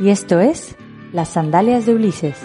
[0.00, 0.76] y esto es
[1.12, 2.36] Las Sandalias de Ulises.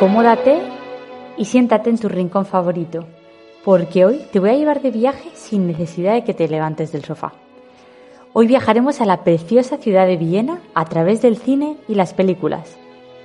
[0.00, 0.62] Acomódate
[1.36, 3.04] y siéntate en tu rincón favorito,
[3.62, 7.04] porque hoy te voy a llevar de viaje sin necesidad de que te levantes del
[7.04, 7.34] sofá.
[8.32, 12.78] Hoy viajaremos a la preciosa ciudad de Viena a través del cine y las películas.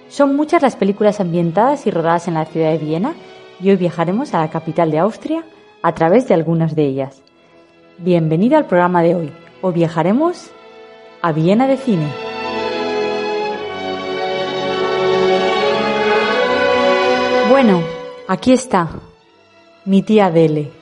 [0.09, 3.13] Son muchas las películas ambientadas y rodadas en la ciudad de Viena
[3.61, 5.45] y hoy viajaremos a la capital de Austria
[5.81, 7.23] a través de algunas de ellas.
[7.99, 9.31] Bienvenido al programa de hoy.
[9.61, 10.51] Hoy viajaremos
[11.21, 12.34] a Viena de cine.
[17.55, 17.81] Bueno,
[18.27, 18.89] aquí está,
[19.85, 20.73] mi tía Adele.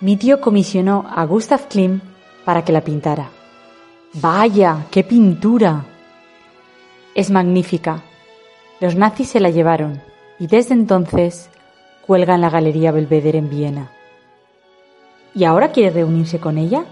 [0.00, 2.02] Mi tío comisionó a Gustav Klimt
[2.44, 3.30] para que la pintara.
[4.14, 5.84] Vaya, qué pintura.
[7.14, 8.02] Es magnífica.
[8.80, 10.02] Los nazis se la llevaron
[10.40, 11.50] y desde entonces
[12.04, 13.92] cuelga en la Galería Belvedere en Viena.
[15.36, 16.84] ¿Y ahora quiere reunirse con ella?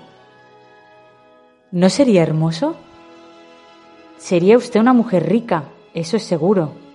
[1.73, 2.77] ¿No sería hermoso?
[4.19, 6.87] Sería usted una mujer rica, eso es seguro.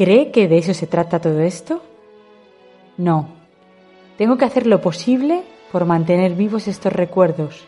[0.00, 1.82] ¿Cree que de eso se trata todo esto?
[2.96, 3.28] No.
[4.16, 7.66] Tengo que hacer lo posible por mantener vivos estos recuerdos,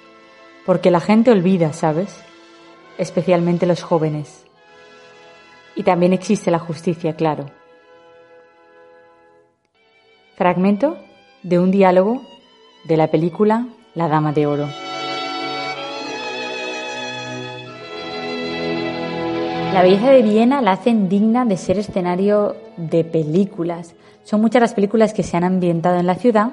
[0.64, 2.24] porque la gente olvida, ¿sabes?
[2.96, 4.46] Especialmente los jóvenes.
[5.76, 7.50] Y también existe la justicia, claro.
[10.34, 10.96] Fragmento
[11.42, 12.22] de un diálogo
[12.84, 14.68] de la película La Dama de Oro.
[19.72, 23.94] La belleza de Viena la hacen digna de ser escenario de películas.
[24.22, 26.50] Son muchas las películas que se han ambientado en la ciudad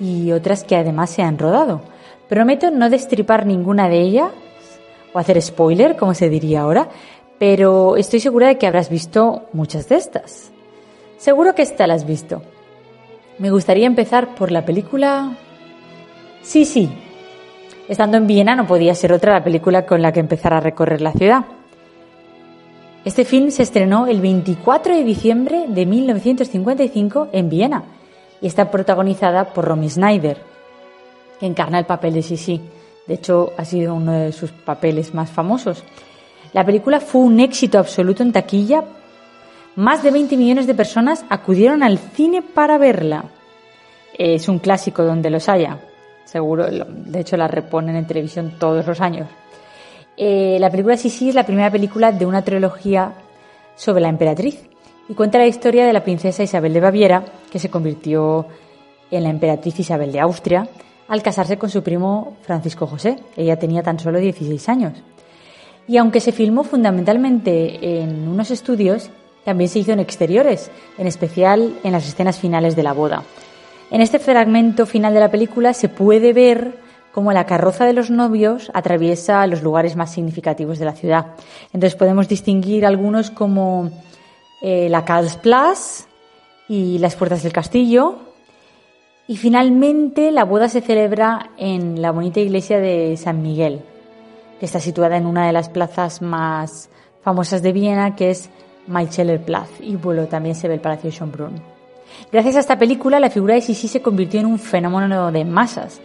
[0.00, 1.82] y otras que además se han rodado.
[2.30, 4.30] Prometo no destripar ninguna de ellas
[5.12, 6.88] o hacer spoiler, como se diría ahora,
[7.38, 10.50] pero estoy segura de que habrás visto muchas de estas.
[11.18, 12.40] Seguro que esta la has visto.
[13.38, 15.36] Me gustaría empezar por la película...
[16.40, 16.90] Sí, sí.
[17.86, 21.02] Estando en Viena no podía ser otra la película con la que empezar a recorrer
[21.02, 21.44] la ciudad.
[23.02, 27.84] Este film se estrenó el 24 de diciembre de 1955 en Viena
[28.42, 30.36] y está protagonizada por Romy Schneider,
[31.38, 32.60] que encarna el papel de Sisi.
[33.06, 35.82] De hecho, ha sido uno de sus papeles más famosos.
[36.52, 38.84] La película fue un éxito absoluto en taquilla.
[39.76, 43.24] Más de 20 millones de personas acudieron al cine para verla.
[44.18, 45.78] Es un clásico donde los haya.
[46.26, 49.26] Seguro, de hecho la reponen en televisión todos los años.
[50.22, 53.14] Eh, la película Sisi es la primera película de una trilogía
[53.74, 54.60] sobre la emperatriz
[55.08, 58.46] y cuenta la historia de la princesa Isabel de Baviera, que se convirtió
[59.10, 60.68] en la emperatriz Isabel de Austria
[61.08, 63.16] al casarse con su primo Francisco José.
[63.34, 64.92] Ella tenía tan solo 16 años.
[65.88, 69.08] Y aunque se filmó fundamentalmente en unos estudios,
[69.46, 73.22] también se hizo en exteriores, en especial en las escenas finales de la boda.
[73.90, 78.10] En este fragmento final de la película se puede ver como la carroza de los
[78.10, 81.26] novios atraviesa los lugares más significativos de la ciudad.
[81.72, 83.90] Entonces podemos distinguir algunos como
[84.62, 86.06] eh, la Karlsplatz
[86.68, 88.18] y las puertas del castillo.
[89.26, 93.80] Y finalmente la boda se celebra en la bonita iglesia de San Miguel,
[94.58, 96.90] que está situada en una de las plazas más
[97.22, 98.50] famosas de Viena, que es
[99.46, 99.70] Platz.
[99.80, 101.62] Y bueno, también se ve el Palacio de Schönbrunn.
[102.32, 106.00] Gracias a esta película, la figura de Sisi se convirtió en un fenómeno de masas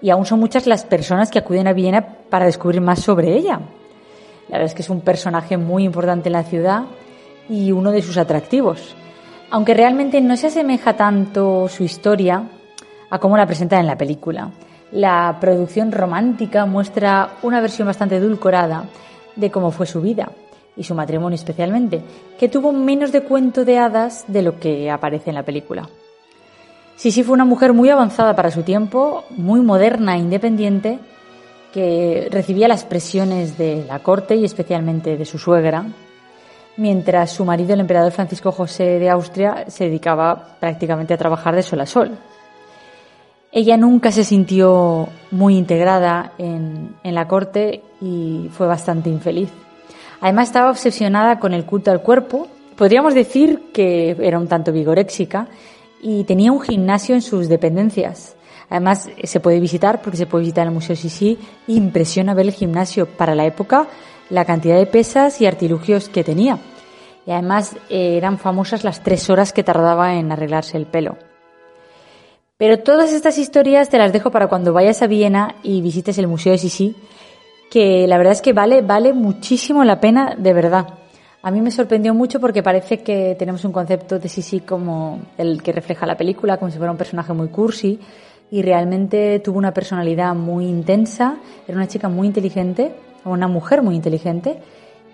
[0.00, 3.60] y aún son muchas las personas que acuden a Viena para descubrir más sobre ella.
[4.48, 6.84] La verdad es que es un personaje muy importante en la ciudad
[7.48, 8.94] y uno de sus atractivos,
[9.50, 12.44] aunque realmente no se asemeja tanto su historia
[13.10, 14.50] a cómo la presenta en la película.
[14.92, 18.84] La producción romántica muestra una versión bastante edulcorada
[19.36, 20.30] de cómo fue su vida
[20.76, 22.02] y su matrimonio especialmente,
[22.38, 25.88] que tuvo menos de cuento de hadas de lo que aparece en la película.
[26.98, 30.98] Sisi fue una mujer muy avanzada para su tiempo, muy moderna e independiente,
[31.72, 35.84] que recibía las presiones de la corte y especialmente de su suegra.
[36.76, 41.62] mientras su marido, el emperador Francisco José de Austria, se dedicaba prácticamente a trabajar de
[41.62, 42.18] sol a sol.
[43.52, 49.50] Ella nunca se sintió muy integrada en, en la corte y fue bastante infeliz.
[50.20, 52.48] Además estaba obsesionada con el culto al cuerpo.
[52.76, 55.46] Podríamos decir que era un tanto vigoréxica
[56.00, 58.36] y tenía un gimnasio en sus dependencias.
[58.70, 61.38] Además, se puede visitar porque se puede visitar el Museo Sisi.
[61.66, 63.88] Impresiona ver el gimnasio para la época,
[64.30, 66.58] la cantidad de pesas y artilugios que tenía.
[67.26, 71.16] Y además eh, eran famosas las tres horas que tardaba en arreglarse el pelo.
[72.58, 76.26] Pero todas estas historias te las dejo para cuando vayas a Viena y visites el
[76.26, 76.96] Museo de Sisi,
[77.70, 80.88] que la verdad es que vale, vale muchísimo la pena, de verdad.
[81.40, 85.62] A mí me sorprendió mucho porque parece que tenemos un concepto de Sisi como el
[85.62, 88.00] que refleja la película, como si fuera un personaje muy cursi,
[88.50, 91.36] y realmente tuvo una personalidad muy intensa,
[91.66, 92.92] era una chica muy inteligente,
[93.24, 94.58] una mujer muy inteligente,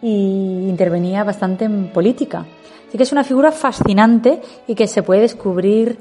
[0.00, 2.46] y intervenía bastante en política.
[2.88, 5.98] Así que es una figura fascinante y que se puede descubrir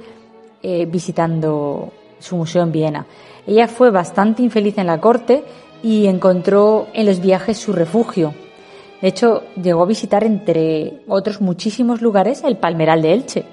[0.62, 3.06] eh, visitando su museo en Viena.
[3.46, 5.44] Ella fue bastante infeliz en la corte
[5.81, 8.34] y encontró en los viajes su refugio.
[9.04, 13.44] De hecho, llegó a visitar, entre otros muchísimos lugares, el Palmeral de Elche.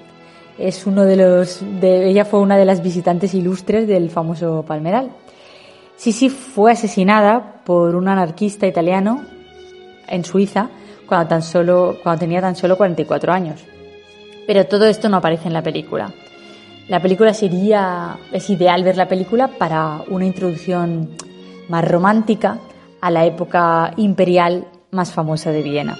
[0.57, 5.11] Es uno de los, ella fue una de las visitantes ilustres del famoso Palmeral.
[5.97, 9.25] Sisi fue asesinada por un anarquista italiano
[10.07, 10.69] en Suiza
[11.05, 13.59] cuando, tan solo, cuando tenía tan solo 44 años.
[14.47, 16.13] Pero todo esto no aparece en la película.
[16.87, 21.09] La película sería, es ideal ver la película para una introducción
[21.67, 22.57] más romántica
[23.01, 25.97] a la época imperial más famosa de Viena.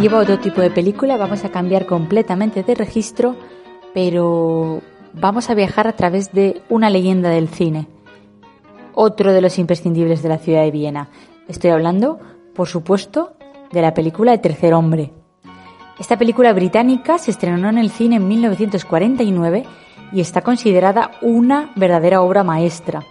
[0.00, 3.36] Lleva otro tipo de película, vamos a cambiar completamente de registro,
[3.94, 4.80] pero
[5.12, 7.88] vamos a viajar a través de una leyenda del cine,
[8.94, 11.08] otro de los imprescindibles de la ciudad de Viena.
[11.48, 12.18] Estoy hablando,
[12.54, 13.32] por supuesto,
[13.72, 15.12] de la película El tercer hombre.
[15.98, 19.64] Esta película británica se estrenó en el cine en 1949
[20.12, 23.04] y está considerada una verdadera obra maestra.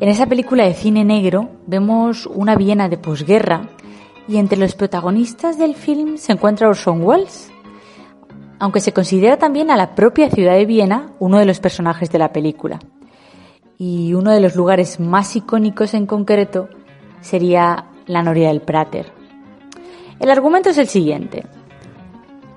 [0.00, 3.62] En esa película de cine negro vemos una Viena de posguerra
[4.28, 7.50] y entre los protagonistas del film se encuentra Orson Welles,
[8.58, 12.18] aunque se considera también a la propia ciudad de Viena uno de los personajes de
[12.18, 12.78] la película.
[13.78, 16.68] Y uno de los lugares más icónicos en concreto
[17.20, 19.12] sería la Noria del Prater.
[20.20, 21.46] El argumento es el siguiente.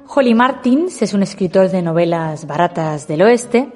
[0.08, 3.72] Holly Martins es un escritor de novelas baratas del oeste,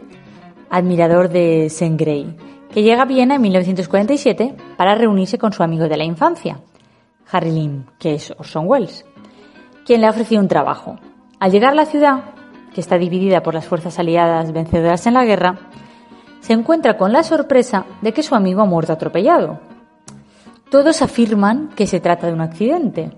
[0.69, 2.35] admirador de Saint Grey,
[2.73, 6.59] que llega a Viena en 1947 para reunirse con su amigo de la infancia,
[7.31, 9.05] Harry Lim, que es Orson Welles,
[9.85, 10.97] quien le ha ofrecido un trabajo.
[11.39, 12.23] Al llegar a la ciudad,
[12.73, 15.57] que está dividida por las fuerzas aliadas vencedoras en la guerra,
[16.41, 19.59] se encuentra con la sorpresa de que su amigo ha muerto atropellado.
[20.69, 23.11] Todos afirman que se trata de un accidente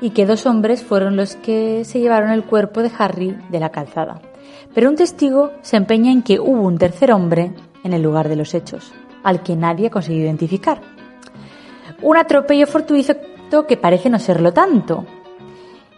[0.00, 3.70] y que dos hombres fueron los que se llevaron el cuerpo de Harry de la
[3.70, 4.20] calzada.
[4.74, 8.36] Pero un testigo se empeña en que hubo un tercer hombre en el lugar de
[8.36, 8.92] los hechos,
[9.24, 10.97] al que nadie ha conseguido identificar
[12.02, 15.04] un atropello fortuito que parece no serlo tanto.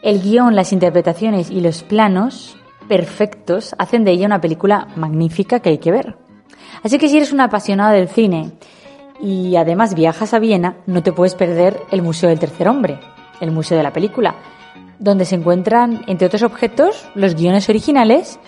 [0.02, 2.56] El guion, las interpretaciones y los planos
[2.88, 6.16] perfectos hacen de ella una película magnífica que hay que ver.
[6.82, 8.52] Así que si eres un apasionado del cine
[9.20, 12.98] y además viajas a Viena, no te puedes perder el Museo del Tercer Hombre,
[13.40, 14.34] el museo de la película,
[14.98, 18.38] donde se encuentran, entre otros objetos, los guiones originales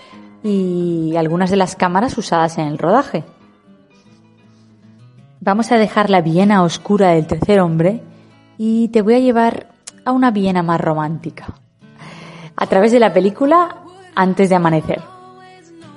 [0.42, 3.24] y algunas de las cámaras usadas en el rodaje.
[5.44, 8.00] Vamos a dejar la Viena oscura del tercer hombre
[8.58, 9.66] y te voy a llevar
[10.04, 11.54] a una Viena más romántica.
[12.54, 13.78] A través de la película
[14.14, 15.02] Antes de Amanecer.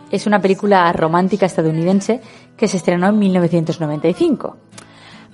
[0.09, 2.21] Es una película romántica estadounidense
[2.57, 4.57] que se estrenó en 1995.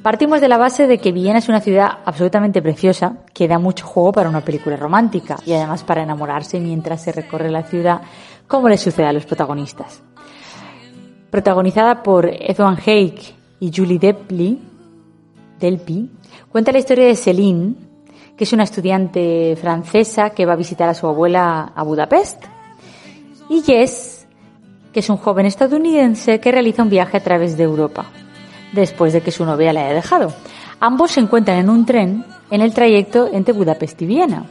[0.03, 3.88] Partimos de la base de que Viena es una ciudad absolutamente preciosa, que da mucho
[3.88, 8.01] juego para una película romántica y además para enamorarse mientras se recorre la ciudad,
[8.46, 10.03] como le sucede a los protagonistas.
[11.30, 14.60] protagonizada por Edwin Haig y Julie Delpy,
[15.60, 16.10] Delpy,
[16.51, 17.75] cuenta la historia de Céline,
[18.36, 22.44] que es una estudiante francesa que va a visitar a su abuela a Budapest,
[23.50, 24.27] y Jess,
[24.91, 28.08] que es un joven estadounidense que realiza un viaje a través de Europa,
[28.74, 30.34] después de que su novia la haya dejado.
[30.80, 34.44] Ambos se encuentran en un tren en el trayecto entre Budapest y Viena.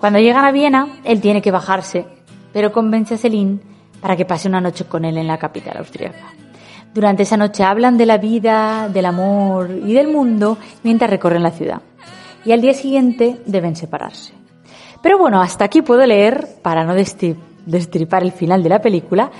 [0.00, 2.06] Cuando llegan a Viena, él tiene que bajarse,
[2.54, 3.60] pero convence a Celine
[4.00, 6.32] para que pase una noche con él en la capital austríaca.
[6.92, 11.52] Durante esa noche hablan de la vida, del amor y del mundo mientras recorren la
[11.52, 11.80] ciudad.
[12.44, 14.32] Y al día siguiente deben separarse.
[15.02, 19.30] Pero bueno, hasta aquí puedo leer para no destripar el final de la película.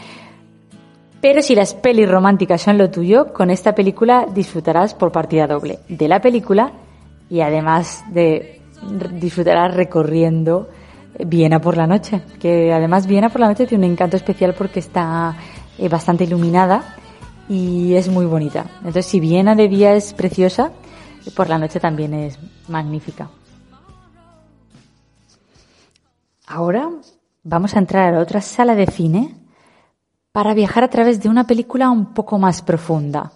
[1.20, 5.80] Pero si las pelis románticas son lo tuyo, con esta película disfrutarás por partida doble
[5.88, 6.72] de la película
[7.28, 8.60] y además de
[9.12, 10.68] disfrutarás recorriendo
[11.18, 14.78] Viena por la noche, que además Viena por la noche tiene un encanto especial porque
[14.78, 15.36] está
[15.76, 16.96] eh, bastante iluminada
[17.50, 18.70] y es muy bonita.
[18.76, 20.70] Entonces, si Viena de día es preciosa,
[21.34, 22.38] por la noche también es
[22.68, 23.28] magnífica.
[26.46, 26.88] Ahora
[27.42, 29.34] vamos a entrar a otra sala de cine
[30.30, 33.32] para viajar a través de una película un poco más profunda.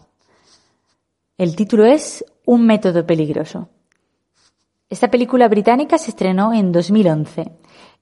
[1.37, 3.69] El título es Un método peligroso.
[4.89, 7.51] Esta película británica se estrenó en 2011.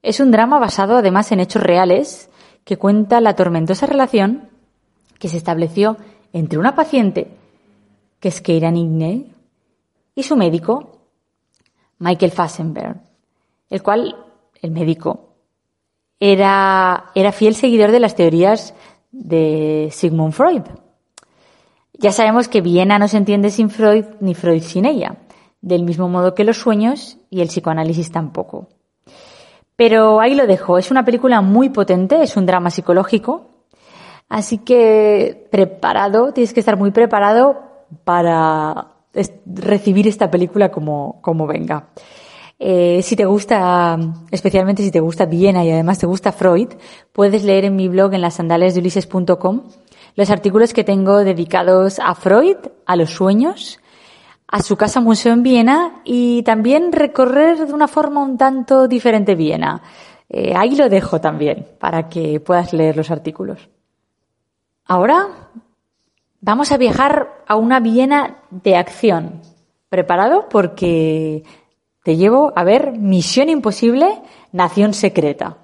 [0.02, 2.28] Es un drama basado además en hechos reales
[2.64, 4.51] que cuenta la tormentosa relación
[5.22, 5.98] que se estableció
[6.32, 7.28] entre una paciente,
[8.18, 9.32] que es Keira Nigney,
[10.16, 10.98] y su médico,
[12.00, 12.96] Michael Fassenberg,
[13.70, 14.16] el cual,
[14.60, 15.28] el médico,
[16.18, 18.74] era, era fiel seguidor de las teorías
[19.12, 20.62] de Sigmund Freud.
[21.92, 25.18] Ya sabemos que Viena no se entiende sin Freud ni Freud sin ella,
[25.60, 28.66] del mismo modo que los sueños y el psicoanálisis tampoco.
[29.76, 30.78] Pero ahí lo dejo.
[30.78, 33.51] Es una película muy potente, es un drama psicológico
[34.32, 37.64] Así que preparado, tienes que estar muy preparado
[38.04, 38.94] para
[39.44, 41.88] recibir esta película como, como venga.
[42.58, 43.98] Eh, si te gusta,
[44.30, 46.68] especialmente si te gusta Viena y además te gusta Freud,
[47.12, 48.74] puedes leer en mi blog en las sandalias
[50.16, 53.80] los artículos que tengo dedicados a Freud, a los sueños,
[54.48, 59.34] a su casa museo en Viena y también recorrer de una forma un tanto diferente
[59.34, 59.82] Viena.
[60.30, 63.68] Eh, ahí lo dejo también para que puedas leer los artículos.
[64.92, 65.28] Ahora
[66.42, 69.40] vamos a viajar a una Viena de acción.
[69.88, 70.50] ¿Preparado?
[70.50, 71.44] Porque
[72.04, 74.20] te llevo a ver Misión Imposible,
[74.52, 75.56] Nación Secreta.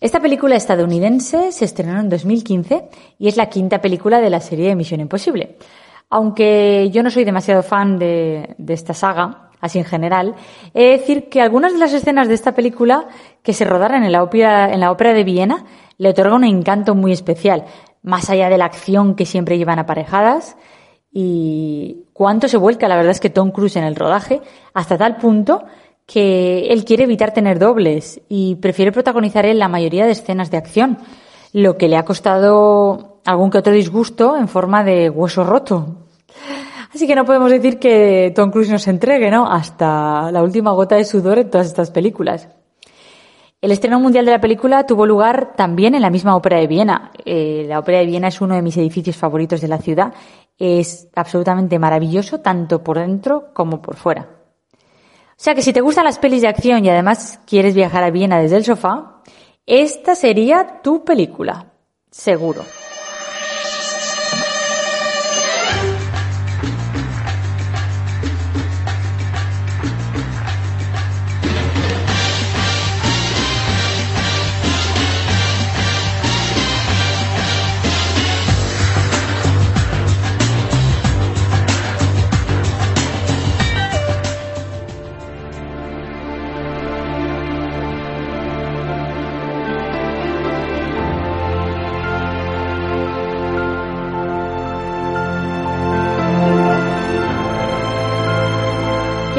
[0.00, 2.88] Esta película estadounidense se estrenó en 2015
[3.18, 5.58] y es la quinta película de la serie de Misión Imposible.
[6.08, 10.34] Aunque yo no soy demasiado fan de, esta saga, así en general,
[10.72, 13.08] he de decir que algunas de las escenas de esta película
[13.42, 15.66] que se rodaron en la ópera, en la ópera de Viena
[15.98, 17.66] le otorgan un encanto muy especial
[18.08, 20.56] más allá de la acción que siempre llevan aparejadas
[21.12, 24.40] y cuánto se vuelca, la verdad es que Tom Cruise en el rodaje,
[24.72, 25.64] hasta tal punto
[26.06, 30.56] que él quiere evitar tener dobles y prefiere protagonizar él la mayoría de escenas de
[30.56, 30.96] acción,
[31.52, 36.06] lo que le ha costado algún que otro disgusto en forma de hueso roto.
[36.94, 39.52] Así que no podemos decir que Tom Cruise nos entregue, ¿no?
[39.52, 42.48] Hasta la última gota de sudor en todas estas películas.
[43.60, 47.10] El estreno mundial de la película tuvo lugar también en la misma Ópera de Viena.
[47.24, 50.14] Eh, la Ópera de Viena es uno de mis edificios favoritos de la ciudad.
[50.56, 54.28] Es absolutamente maravilloso, tanto por dentro como por fuera.
[54.72, 58.10] O sea que si te gustan las pelis de acción y además quieres viajar a
[58.10, 59.22] Viena desde el sofá,
[59.66, 61.72] esta sería tu película.
[62.12, 62.62] Seguro.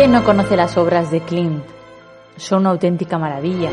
[0.10, 1.64] ¿Quién no conoce las obras de Klimt?
[2.36, 3.70] Son una auténtica maravilla.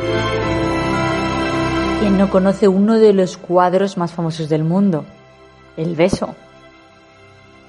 [1.98, 5.06] ¿Quién no conoce uno de los cuadros más famosos del mundo?
[5.78, 6.34] El beso.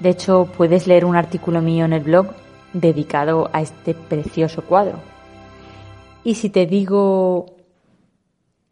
[0.02, 2.28] De hecho, puedes leer un artículo mío en el blog
[2.74, 5.00] dedicado a este precioso cuadro.
[6.26, 7.46] Y si te digo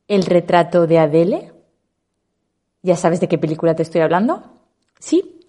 [0.09, 1.53] el retrato de Adele,
[2.81, 4.43] ¿ya sabes de qué película te estoy hablando?
[4.99, 5.39] Sí,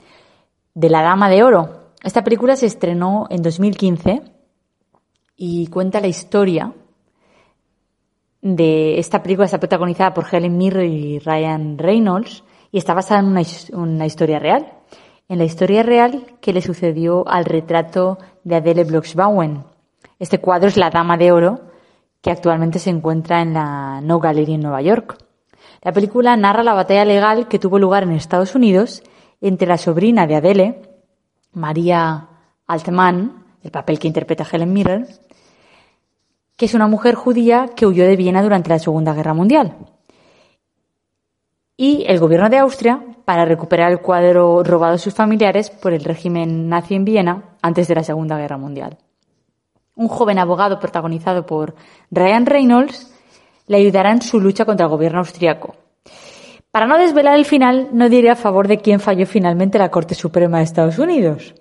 [0.73, 4.36] de la Dama de Oro, esta película se estrenó en 2015
[5.37, 6.73] y cuenta la historia
[8.41, 13.27] de esta película, está protagonizada por Helen Mirren y Ryan Reynolds, y está basada en
[13.73, 14.73] una, historia real.
[15.29, 19.65] En la historia real que le sucedió al retrato de Adele Bloxbauen.
[20.19, 21.61] Este cuadro es La Dama de Oro,
[22.21, 25.19] que actualmente se encuentra en la No Gallery en Nueva York.
[25.83, 29.03] La película narra la batalla legal que tuvo lugar en Estados Unidos
[29.41, 30.83] entre la sobrina de Adele,
[31.53, 32.29] María
[32.67, 35.07] Altman, el papel que interpreta Helen Mirren,
[36.57, 39.77] que es una mujer judía que huyó de Viena durante la Segunda Guerra Mundial.
[41.77, 46.05] Y el gobierno de Austria para recuperar el cuadro robado a sus familiares por el
[46.05, 48.97] régimen nazi en Viena antes de la Segunda Guerra Mundial.
[49.97, 51.75] Un joven abogado protagonizado por
[52.11, 53.13] Ryan Reynolds
[53.67, 55.75] le ayudará en su lucha contra el gobierno austriaco.
[56.71, 60.15] Para no desvelar el final, no diré a favor de quién falló finalmente la Corte
[60.15, 61.55] Suprema de Estados Unidos.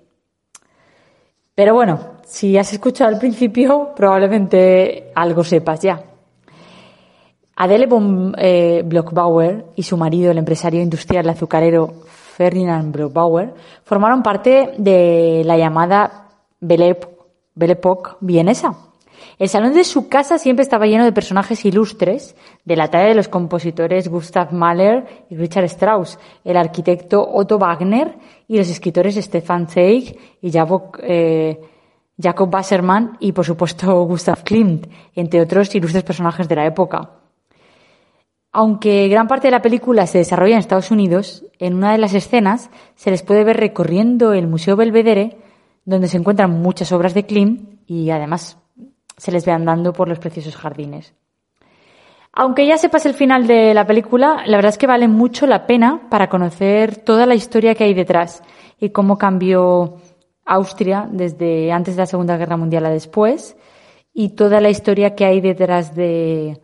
[1.56, 6.02] Pero bueno, si has escuchado al principio, probablemente algo sepas ya.
[7.56, 14.74] Adele von eh, Blockbauer y su marido, el empresario industrial azucarero Ferdinand Blockbauer, formaron parte
[14.76, 16.28] de la llamada
[16.60, 16.98] Belle
[17.58, 18.76] Époque vienesa.
[19.38, 23.14] El salón de su casa siempre estaba lleno de personajes ilustres, de la talla de
[23.14, 28.14] los compositores Gustav Mahler y Richard Strauss, el arquitecto Otto Wagner
[28.48, 31.60] y los escritores Stefan Zweig y Jacob, eh,
[33.20, 37.10] y, por supuesto, Gustav Klimt, entre otros ilustres personajes de la época.
[38.52, 42.14] Aunque gran parte de la película se desarrolla en Estados Unidos, en una de las
[42.14, 45.36] escenas se les puede ver recorriendo el Museo Belvedere,
[45.84, 48.56] donde se encuentran muchas obras de Klim y además
[49.16, 51.14] se les ve andando por los preciosos jardines.
[52.32, 55.66] Aunque ya sepas el final de la película, la verdad es que vale mucho la
[55.66, 58.42] pena para conocer toda la historia que hay detrás
[58.78, 59.96] y cómo cambió
[60.44, 63.56] Austria desde antes de la Segunda Guerra Mundial a después
[64.12, 66.60] y toda la historia que hay detrás de,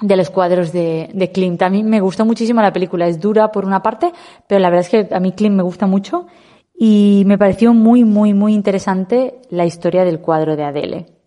[0.00, 1.62] los cuadros de, de Klimt.
[1.62, 3.06] A mí me gusta muchísimo la película.
[3.06, 4.12] Es dura por una parte,
[4.48, 6.26] pero la verdad es que a mí Klimt me gusta mucho
[6.74, 11.21] y me pareció muy, muy, muy interesante la historia del cuadro de Adele.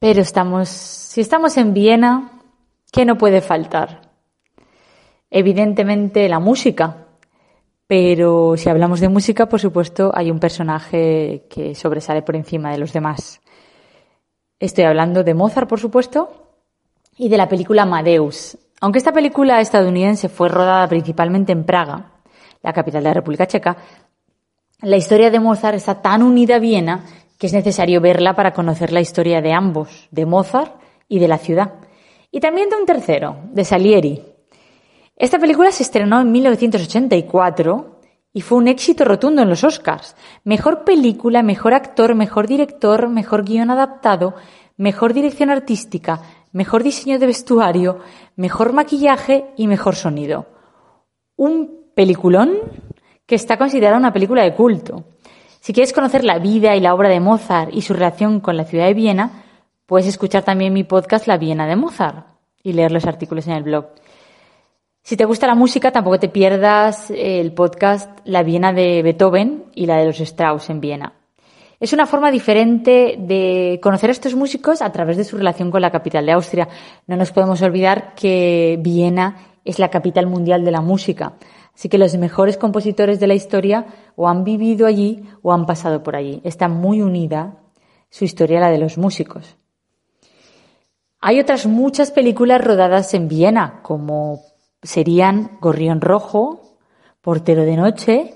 [0.00, 2.30] Pero estamos, si estamos en Viena,
[2.90, 4.00] ¿qué no puede faltar?
[5.30, 7.06] Evidentemente la música.
[7.86, 12.78] Pero si hablamos de música, por supuesto, hay un personaje que sobresale por encima de
[12.78, 13.42] los demás.
[14.58, 16.46] Estoy hablando de Mozart, por supuesto,
[17.18, 18.56] y de la película Amadeus.
[18.80, 22.12] Aunque esta película estadounidense fue rodada principalmente en Praga,
[22.62, 23.76] la capital de la República Checa,
[24.80, 27.04] la historia de Mozart está tan unida a Viena
[27.40, 30.74] que es necesario verla para conocer la historia de ambos, de Mozart
[31.08, 31.72] y de la ciudad.
[32.30, 34.22] Y también de un tercero, de Salieri.
[35.16, 38.00] Esta película se estrenó en 1984
[38.34, 40.16] y fue un éxito rotundo en los Oscars.
[40.44, 44.34] Mejor película, mejor actor, mejor director, mejor guion adaptado,
[44.76, 46.20] mejor dirección artística,
[46.52, 48.00] mejor diseño de vestuario,
[48.36, 50.44] mejor maquillaje y mejor sonido.
[51.36, 52.58] Un peliculón
[53.24, 55.04] que está considerado una película de culto.
[55.60, 58.64] Si quieres conocer la vida y la obra de Mozart y su relación con la
[58.64, 59.44] ciudad de Viena,
[59.84, 62.26] puedes escuchar también mi podcast La Viena de Mozart
[62.62, 63.88] y leer los artículos en el blog.
[65.02, 69.84] Si te gusta la música, tampoco te pierdas el podcast La Viena de Beethoven y
[69.84, 71.12] la de los Strauss en Viena.
[71.78, 75.82] Es una forma diferente de conocer a estos músicos a través de su relación con
[75.82, 76.68] la capital de Austria.
[77.06, 81.34] No nos podemos olvidar que Viena es la capital mundial de la música.
[81.80, 86.02] Así que los mejores compositores de la historia o han vivido allí o han pasado
[86.02, 86.42] por allí.
[86.44, 87.56] Está muy unida
[88.10, 89.56] su historia a la de los músicos.
[91.20, 94.42] Hay otras muchas películas rodadas en Viena, como
[94.82, 96.76] serían Gorrión Rojo,
[97.22, 98.34] Portero de Noche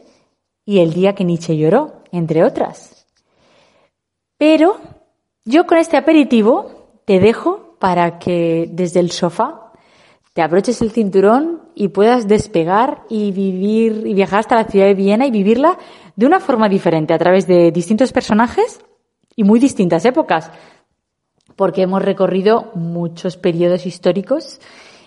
[0.64, 3.06] y El día que Nietzsche lloró, entre otras.
[4.38, 4.78] Pero
[5.44, 9.63] yo con este aperitivo te dejo para que desde el sofá
[10.34, 14.94] te abroches el cinturón y puedas despegar y vivir y viajar hasta la ciudad de
[14.94, 15.78] Viena y vivirla
[16.16, 18.80] de una forma diferente a través de distintos personajes
[19.36, 20.50] y muy distintas épocas,
[21.54, 24.60] porque hemos recorrido muchos periodos históricos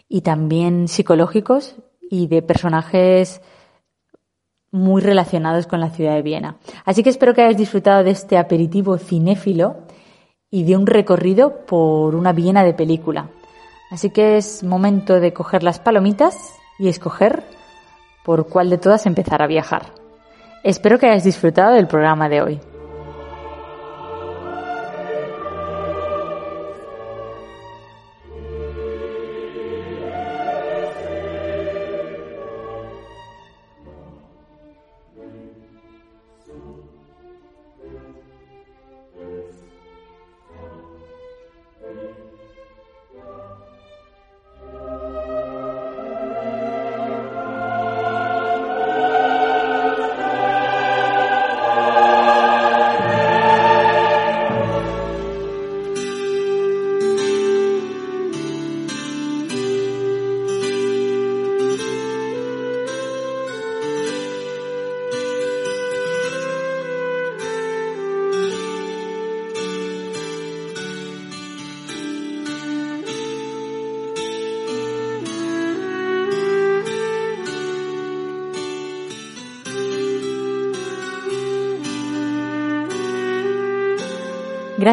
[0.08, 1.76] y también psicológicos
[2.10, 3.42] y de personajes
[4.72, 6.58] muy relacionados con la ciudad de Viena.
[6.86, 9.76] Así que espero que hayas disfrutado de este aperitivo cinéfilo
[10.50, 13.30] y de un recorrido por una Viena de película.
[13.89, 17.43] Así que es momento de coger las palomitas y escoger
[18.26, 19.93] por cuál de todas empezar a viajar.
[20.63, 22.60] Espero que hayas disfrutado del programa de hoy.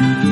[0.00, 0.29] Thank you.